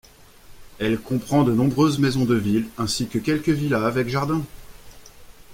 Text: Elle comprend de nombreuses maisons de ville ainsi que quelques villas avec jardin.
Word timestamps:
Elle 0.79 0.97
comprend 0.99 1.43
de 1.43 1.51
nombreuses 1.53 1.99
maisons 1.99 2.25
de 2.25 2.33
ville 2.33 2.67
ainsi 2.79 3.05
que 3.07 3.19
quelques 3.19 3.49
villas 3.49 3.85
avec 3.85 4.07
jardin. 4.07 4.43